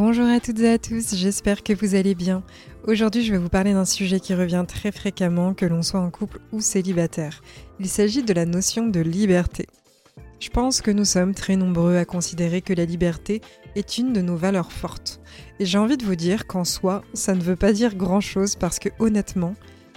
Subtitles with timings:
[0.00, 2.44] Bonjour à toutes et à tous, j'espère que vous allez bien.
[2.86, 6.08] Aujourd'hui, je vais vous parler d'un sujet qui revient très fréquemment, que l'on soit en
[6.08, 7.42] couple ou célibataire.
[7.80, 9.66] Il s'agit de la notion de liberté.
[10.38, 13.40] Je pense que nous sommes très nombreux à considérer que la liberté
[13.74, 15.20] est une de nos valeurs fortes.
[15.58, 18.78] Et j'ai envie de vous dire qu'en soi, ça ne veut pas dire grand-chose parce
[18.78, 19.56] que honnêtement,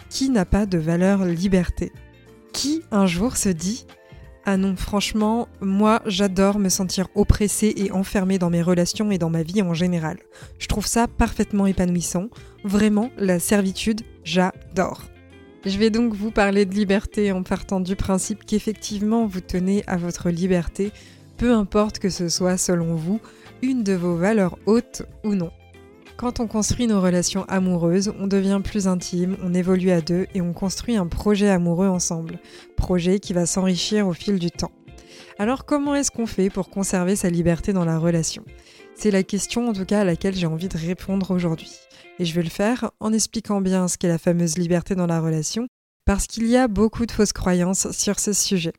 [0.10, 1.92] qui n'a pas de valeur liberté?
[2.54, 3.86] Qui un jour se dit
[4.44, 9.30] ah non, franchement, moi j'adore me sentir oppressée et enfermée dans mes relations et dans
[9.30, 10.18] ma vie en général.
[10.58, 12.28] Je trouve ça parfaitement épanouissant.
[12.64, 15.04] Vraiment, la servitude, j'adore.
[15.64, 19.96] Je vais donc vous parler de liberté en partant du principe qu'effectivement vous tenez à
[19.96, 20.92] votre liberté,
[21.38, 23.22] peu importe que ce soit selon vous
[23.62, 25.52] une de vos valeurs hautes ou non.
[26.22, 30.42] Quand on construit nos relations amoureuses, on devient plus intime, on évolue à deux et
[30.42, 32.38] on construit un projet amoureux ensemble.
[32.78, 34.72] Projet qui va s'enrichir au fil du temps.
[35.40, 38.46] Alors comment est-ce qu'on fait pour conserver sa liberté dans la relation?
[38.94, 41.72] C'est la question en tout cas à laquelle j'ai envie de répondre aujourd'hui.
[42.20, 45.22] Et je vais le faire en expliquant bien ce qu'est la fameuse liberté dans la
[45.22, 45.66] relation,
[46.06, 48.74] parce qu'il y a beaucoup de fausses croyances sur ce sujet.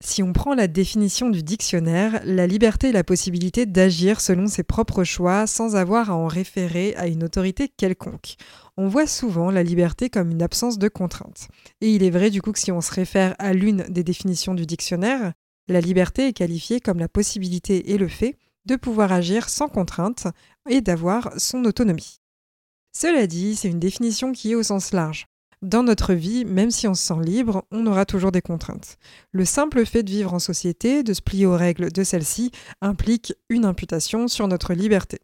[0.00, 4.62] Si on prend la définition du dictionnaire, la liberté est la possibilité d'agir selon ses
[4.62, 8.36] propres choix sans avoir à en référer à une autorité quelconque.
[8.76, 11.48] On voit souvent la liberté comme une absence de contrainte.
[11.80, 14.54] Et il est vrai du coup que si on se réfère à l'une des définitions
[14.54, 15.32] du dictionnaire,
[15.66, 18.36] la liberté est qualifiée comme la possibilité et le fait
[18.66, 20.28] de pouvoir agir sans contrainte
[20.68, 22.20] et d'avoir son autonomie.
[22.92, 25.26] Cela dit, c'est une définition qui est au sens large.
[25.62, 28.96] Dans notre vie, même si on se sent libre, on aura toujours des contraintes.
[29.32, 33.34] Le simple fait de vivre en société, de se plier aux règles de celle-ci, implique
[33.48, 35.18] une imputation sur notre liberté.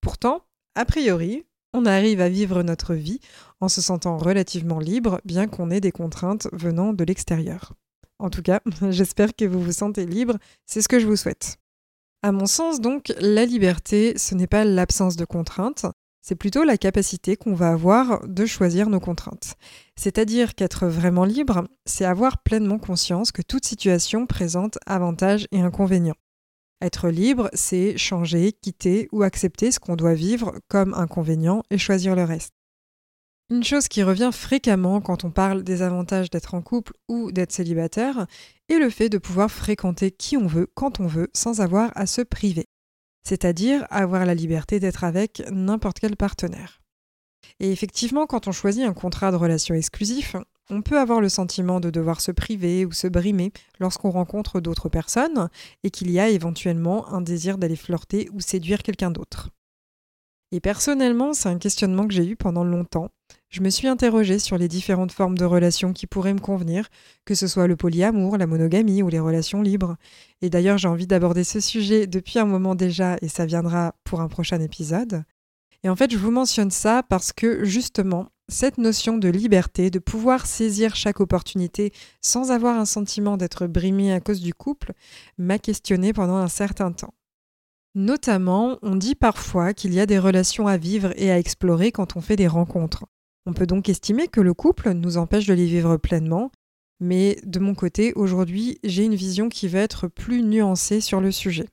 [0.00, 1.44] Pourtant, a priori,
[1.74, 3.20] on arrive à vivre notre vie
[3.60, 7.74] en se sentant relativement libre, bien qu'on ait des contraintes venant de l'extérieur.
[8.18, 11.58] En tout cas, j'espère que vous vous sentez libre, c'est ce que je vous souhaite.
[12.22, 15.84] À mon sens, donc, la liberté, ce n'est pas l'absence de contraintes,
[16.26, 19.56] c'est plutôt la capacité qu'on va avoir de choisir nos contraintes.
[19.94, 26.16] C'est-à-dire qu'être vraiment libre, c'est avoir pleinement conscience que toute situation présente avantages et inconvénients.
[26.80, 32.16] Être libre, c'est changer, quitter ou accepter ce qu'on doit vivre comme inconvénient et choisir
[32.16, 32.54] le reste.
[33.50, 37.52] Une chose qui revient fréquemment quand on parle des avantages d'être en couple ou d'être
[37.52, 38.26] célibataire
[38.70, 42.06] est le fait de pouvoir fréquenter qui on veut quand on veut sans avoir à
[42.06, 42.64] se priver
[43.26, 46.80] c'est-à-dire avoir la liberté d'être avec n'importe quel partenaire.
[47.60, 50.36] Et effectivement, quand on choisit un contrat de relation exclusif,
[50.70, 54.88] on peut avoir le sentiment de devoir se priver ou se brimer lorsqu'on rencontre d'autres
[54.88, 55.48] personnes
[55.82, 59.50] et qu'il y a éventuellement un désir d'aller flirter ou séduire quelqu'un d'autre.
[60.54, 63.08] Et personnellement, c'est un questionnement que j'ai eu pendant longtemps.
[63.50, 66.90] Je me suis interrogée sur les différentes formes de relations qui pourraient me convenir,
[67.24, 69.96] que ce soit le polyamour, la monogamie ou les relations libres.
[70.42, 74.20] Et d'ailleurs, j'ai envie d'aborder ce sujet depuis un moment déjà et ça viendra pour
[74.20, 75.24] un prochain épisode.
[75.82, 79.98] Et en fait, je vous mentionne ça parce que justement, cette notion de liberté, de
[79.98, 84.92] pouvoir saisir chaque opportunité sans avoir un sentiment d'être brimé à cause du couple,
[85.36, 87.12] m'a questionné pendant un certain temps.
[87.94, 92.16] Notamment, on dit parfois qu'il y a des relations à vivre et à explorer quand
[92.16, 93.04] on fait des rencontres.
[93.46, 96.50] On peut donc estimer que le couple nous empêche de les vivre pleinement,
[96.98, 101.30] mais de mon côté, aujourd'hui, j'ai une vision qui va être plus nuancée sur le
[101.30, 101.68] sujet.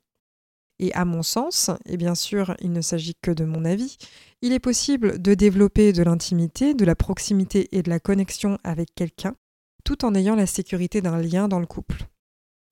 [0.79, 3.97] Et à mon sens, et bien sûr il ne s'agit que de mon avis,
[4.41, 8.93] il est possible de développer de l'intimité, de la proximité et de la connexion avec
[8.95, 9.35] quelqu'un,
[9.83, 12.07] tout en ayant la sécurité d'un lien dans le couple.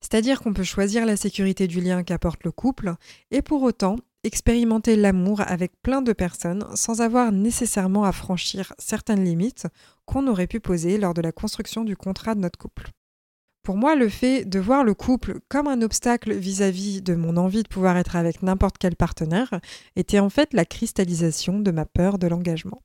[0.02, 2.94] C'est-à-dire qu'on peut choisir la sécurité du lien qu'apporte le couple
[3.32, 9.24] et pour autant expérimenter l'amour avec plein de personnes sans avoir nécessairement à franchir certaines
[9.24, 9.68] limites
[10.06, 12.90] qu'on aurait pu poser lors de la construction du contrat de notre couple.
[13.64, 17.64] Pour moi, le fait de voir le couple comme un obstacle vis-à-vis de mon envie
[17.64, 19.60] de pouvoir être avec n'importe quel partenaire
[19.96, 22.82] était en fait la cristallisation de ma peur de l'engagement.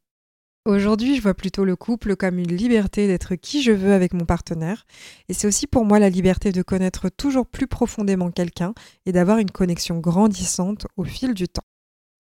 [0.66, 4.24] Aujourd'hui, je vois plutôt le couple comme une liberté d'être qui je veux avec mon
[4.24, 4.86] partenaire,
[5.28, 8.72] et c'est aussi pour moi la liberté de connaître toujours plus profondément quelqu'un
[9.04, 11.66] et d'avoir une connexion grandissante au fil du temps.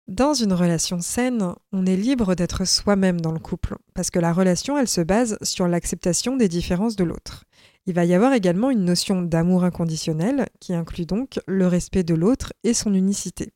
[0.07, 4.33] Dans une relation saine, on est libre d'être soi-même dans le couple, parce que la
[4.33, 7.43] relation, elle se base sur l'acceptation des différences de l'autre.
[7.85, 12.15] Il va y avoir également une notion d'amour inconditionnel, qui inclut donc le respect de
[12.15, 13.53] l'autre et son unicité.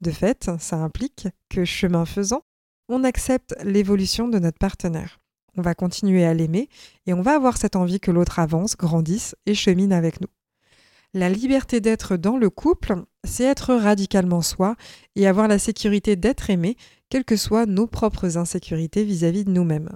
[0.00, 2.42] De fait, ça implique que chemin faisant,
[2.88, 5.20] on accepte l'évolution de notre partenaire.
[5.56, 6.68] On va continuer à l'aimer
[7.06, 10.28] et on va avoir cette envie que l'autre avance, grandisse et chemine avec nous.
[11.12, 14.74] La liberté d'être dans le couple, c'est être radicalement soi
[15.14, 16.76] et avoir la sécurité d'être aimé,
[17.08, 19.90] quelles que soient nos propres insécurités vis-à-vis de nous-mêmes.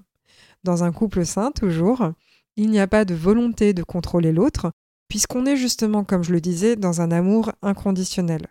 [0.63, 2.13] Dans un couple sain, toujours,
[2.57, 4.71] il n'y a pas de volonté de contrôler l'autre,
[5.09, 8.47] puisqu'on est justement, comme je le disais, dans un amour inconditionnel.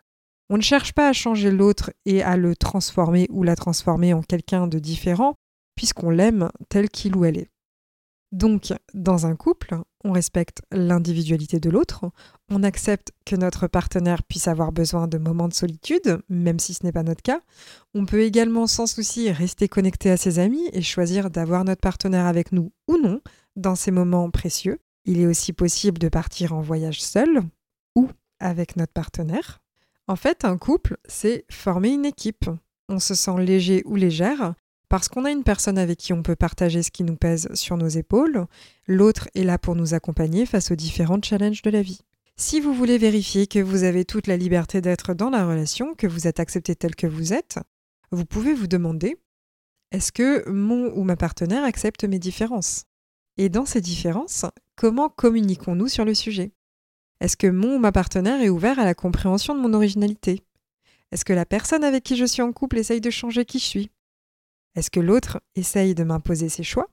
[0.49, 4.21] On ne cherche pas à changer l'autre et à le transformer ou la transformer en
[4.21, 5.35] quelqu'un de différent,
[5.75, 7.51] puisqu'on l'aime tel qu'il ou elle est.
[8.31, 12.11] Donc, dans un couple, on respecte l'individualité de l'autre,
[12.49, 16.85] on accepte que notre partenaire puisse avoir besoin de moments de solitude, même si ce
[16.85, 17.41] n'est pas notre cas.
[17.93, 22.25] On peut également sans souci rester connecté à ses amis et choisir d'avoir notre partenaire
[22.25, 23.21] avec nous ou non
[23.55, 24.79] dans ces moments précieux.
[25.05, 27.41] Il est aussi possible de partir en voyage seul
[27.95, 28.09] ou
[28.39, 29.61] avec notre partenaire.
[30.07, 32.49] En fait, un couple, c'est former une équipe.
[32.89, 34.53] On se sent léger ou légère
[34.89, 37.75] parce qu'on a une personne avec qui on peut partager ce qui nous pèse sur
[37.75, 38.45] nos épaules,
[38.87, 41.99] l'autre est là pour nous accompagner face aux différents challenges de la vie.
[42.37, 46.07] Si vous voulez vérifier que vous avez toute la liberté d'être dans la relation, que
[46.07, 47.59] vous êtes accepté tel que vous êtes,
[48.11, 49.17] vous pouvez vous demander
[49.91, 52.85] est-ce que mon ou ma partenaire accepte mes différences?
[53.37, 54.45] Et dans ces différences,
[54.75, 56.51] comment communiquons-nous sur le sujet?
[57.19, 60.43] Est-ce que mon ou ma partenaire est ouvert à la compréhension de mon originalité?
[61.11, 63.65] Est-ce que la personne avec qui je suis en couple essaye de changer qui je
[63.65, 63.91] suis?
[64.75, 66.87] Est-ce que l'autre essaye de m'imposer ses choix?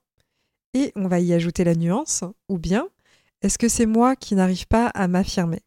[0.73, 2.89] Et on va y ajouter la nuance, ou bien
[3.43, 5.61] est-ce que c'est moi qui n'arrive pas à m'affirmer?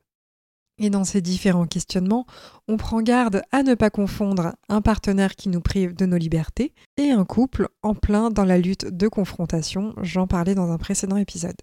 [0.80, 2.26] Et dans ces différents questionnements,
[2.68, 6.74] on prend garde à ne pas confondre un partenaire qui nous prive de nos libertés
[6.98, 11.18] et un couple en plein dans la lutte de confrontation, j'en parlais dans un précédent
[11.18, 11.58] épisode.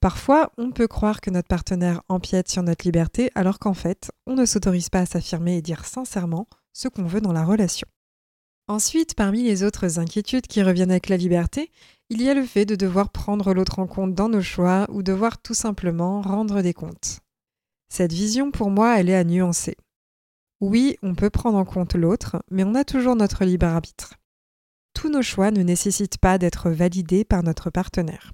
[0.00, 4.34] Parfois, on peut croire que notre partenaire empiète sur notre liberté alors qu'en fait, on
[4.34, 7.88] ne s'autorise pas à s'affirmer et dire sincèrement ce qu'on veut dans la relation.
[8.68, 11.72] Ensuite, parmi les autres inquiétudes qui reviennent avec la liberté,
[12.10, 15.02] il y a le fait de devoir prendre l'autre en compte dans nos choix ou
[15.02, 17.20] devoir tout simplement rendre des comptes.
[17.88, 19.76] Cette vision, pour moi, elle est à nuancer.
[20.60, 24.14] Oui, on peut prendre en compte l'autre, mais on a toujours notre libre arbitre.
[24.92, 28.32] Tous nos choix ne nécessitent pas d'être validés par notre partenaire.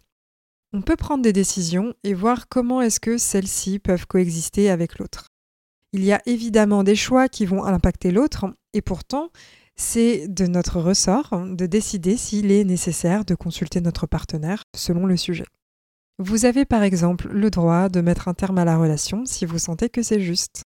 [0.77, 5.29] On peut prendre des décisions et voir comment est-ce que celles-ci peuvent coexister avec l'autre.
[5.93, 9.31] Il y a évidemment des choix qui vont impacter l'autre, et pourtant,
[9.77, 15.17] c'est de notre ressort de décider s'il est nécessaire de consulter notre partenaire selon le
[15.17, 15.45] sujet.
[16.19, 19.61] Vous avez par exemple le droit de mettre un terme à la relation si vous
[19.61, 20.65] sentez que c'est juste.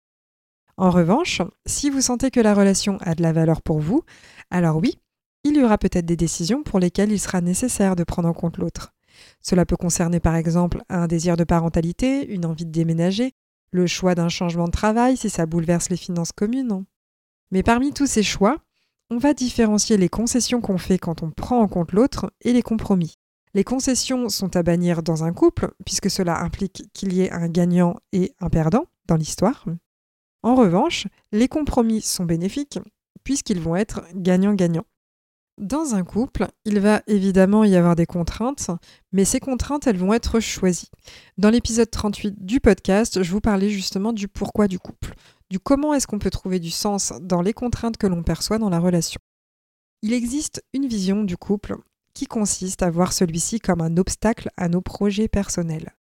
[0.79, 4.05] En revanche, si vous sentez que la relation a de la valeur pour vous,
[4.51, 4.99] alors oui,
[5.45, 8.57] il y aura peut-être des décisions pour lesquelles il sera nécessaire de prendre en compte
[8.57, 8.95] l'autre.
[9.41, 13.33] Cela peut concerner par exemple un désir de parentalité, une envie de déménager,
[13.71, 16.85] le choix d'un changement de travail si ça bouleverse les finances communes.
[17.51, 18.59] Mais parmi tous ces choix,
[19.11, 22.63] on va différencier les concessions qu'on fait quand on prend en compte l'autre et les
[22.63, 23.15] compromis.
[23.55, 27.49] Les concessions sont à bannir dans un couple, puisque cela implique qu'il y ait un
[27.49, 29.65] gagnant et un perdant dans l'histoire.
[30.43, 32.79] En revanche, les compromis sont bénéfiques,
[33.25, 34.85] puisqu'ils vont être gagnant-gagnant.
[35.59, 38.71] Dans un couple, il va évidemment y avoir des contraintes,
[39.13, 40.91] mais ces contraintes, elles vont être choisies.
[41.37, 45.15] Dans l'épisode 38 du podcast, je vous parlais justement du pourquoi du couple
[45.51, 48.69] du comment est-ce qu'on peut trouver du sens dans les contraintes que l'on perçoit dans
[48.69, 49.21] la relation.
[50.03, 51.77] Il existe une vision du couple
[52.15, 55.95] qui consiste à voir celui-ci comme un obstacle à nos projets personnels.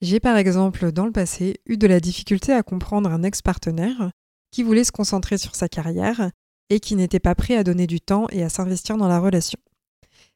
[0.00, 4.10] J'ai par exemple dans le passé eu de la difficulté à comprendre un ex-partenaire
[4.50, 6.30] qui voulait se concentrer sur sa carrière
[6.70, 9.58] et qui n'était pas prêt à donner du temps et à s'investir dans la relation.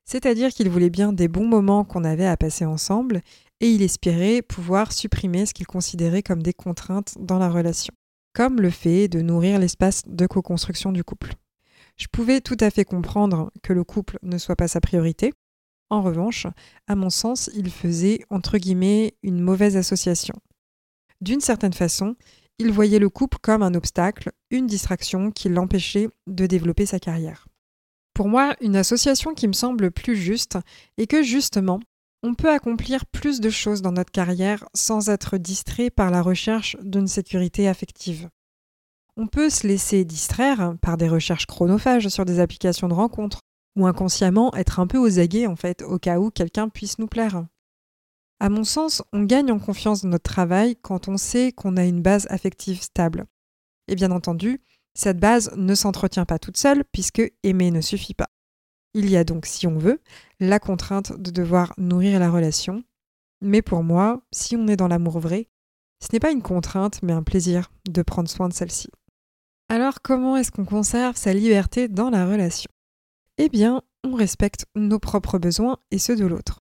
[0.05, 3.21] C'est-à-dire qu'il voulait bien des bons moments qu'on avait à passer ensemble
[3.61, 7.95] et il espérait pouvoir supprimer ce qu'il considérait comme des contraintes dans la relation
[8.33, 11.35] comme le fait de nourrir l'espace de co-construction du couple.
[11.97, 15.33] Je pouvais tout à fait comprendre que le couple ne soit pas sa priorité.
[15.91, 16.47] En revanche,
[16.87, 20.35] à mon sens, il faisait, entre guillemets, une mauvaise association.
[21.21, 22.17] D'une certaine façon,
[22.61, 27.49] il voyait le couple comme un obstacle, une distraction qui l'empêchait de développer sa carrière.
[28.13, 30.59] Pour moi, une association qui me semble plus juste
[30.99, 31.81] est que justement,
[32.23, 36.77] on peut accomplir plus de choses dans notre carrière sans être distrait par la recherche
[36.83, 38.29] d'une sécurité affective.
[39.17, 43.41] On peut se laisser distraire par des recherches chronophages sur des applications de rencontres,
[43.75, 47.07] ou inconsciemment être un peu aux aguets en fait, au cas où quelqu'un puisse nous
[47.07, 47.47] plaire.
[48.41, 51.85] À mon sens, on gagne en confiance dans notre travail quand on sait qu'on a
[51.85, 53.27] une base affective stable.
[53.87, 54.63] Et bien entendu,
[54.95, 58.31] cette base ne s'entretient pas toute seule puisque aimer ne suffit pas.
[58.95, 60.01] Il y a donc, si on veut,
[60.41, 62.83] la contrainte de devoir nourrir la relation.
[63.43, 65.49] Mais pour moi, si on est dans l'amour vrai,
[66.03, 68.89] ce n'est pas une contrainte, mais un plaisir de prendre soin de celle-ci.
[69.69, 72.71] Alors comment est-ce qu'on conserve sa liberté dans la relation?
[73.37, 76.60] Eh bien, on respecte nos propres besoins et ceux de l'autre.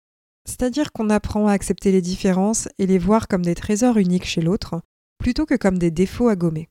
[0.46, 4.40] C'est-à-dire qu'on apprend à accepter les différences et les voir comme des trésors uniques chez
[4.40, 4.80] l'autre,
[5.18, 6.68] plutôt que comme des défauts à gommer.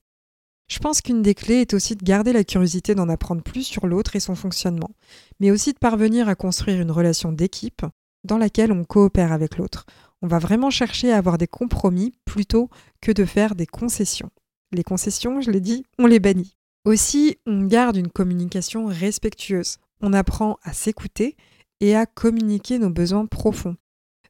[0.67, 3.85] Je pense qu'une des clés est aussi de garder la curiosité d'en apprendre plus sur
[3.85, 4.91] l'autre et son fonctionnement,
[5.39, 7.85] mais aussi de parvenir à construire une relation d'équipe
[8.23, 9.85] dans laquelle on coopère avec l'autre.
[10.21, 12.69] On va vraiment chercher à avoir des compromis plutôt
[13.01, 14.31] que de faire des concessions.
[14.71, 16.55] Les concessions, je l'ai dit, on les bannit.
[16.85, 19.77] Aussi, on garde une communication respectueuse.
[20.01, 21.35] On apprend à s'écouter
[21.81, 23.75] et à communiquer nos besoins profonds,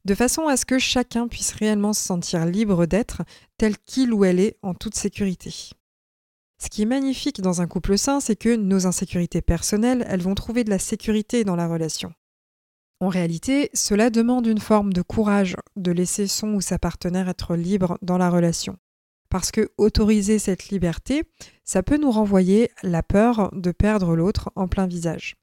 [0.06, 3.24] de façon à ce que chacun puisse réellement se sentir libre d'être
[3.58, 5.54] tel qu'il ou elle est en toute sécurité.
[6.58, 10.36] Ce qui est magnifique dans un couple sain, c'est que nos insécurités personnelles, elles vont
[10.36, 12.14] trouver de la sécurité dans la relation.
[13.02, 17.56] En réalité, cela demande une forme de courage de laisser son ou sa partenaire être
[17.56, 18.78] libre dans la relation.
[19.30, 21.24] Parce que autoriser cette liberté,
[21.66, 25.36] ça peut nous renvoyer la peur de perdre l'autre en plein visage.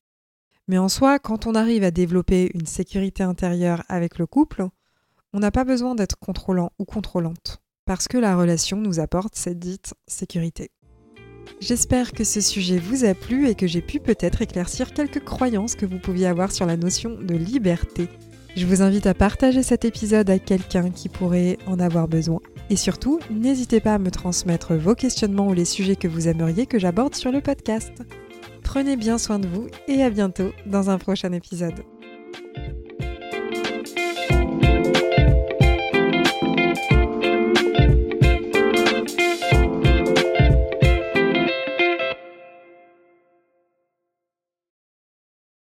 [0.69, 4.66] Mais en soi, quand on arrive à développer une sécurité intérieure avec le couple,
[5.33, 9.59] on n'a pas besoin d'être contrôlant ou contrôlante, parce que la relation nous apporte cette
[9.59, 10.71] dite sécurité.
[11.61, 15.75] J'espère que ce sujet vous a plu et que j'ai pu peut-être éclaircir quelques croyances
[15.75, 18.09] que vous pouviez avoir sur la notion de liberté.
[18.54, 22.40] Je vous invite à partager cet épisode à quelqu'un qui pourrait en avoir besoin.
[22.69, 26.66] Et surtout, n'hésitez pas à me transmettre vos questionnements ou les sujets que vous aimeriez
[26.66, 27.92] que j'aborde sur le podcast.
[28.73, 31.85] Prenez bien soin de vous et à bientôt dans un prochain épisode.